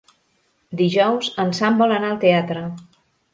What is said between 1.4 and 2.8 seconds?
en Sam vol anar al teatre.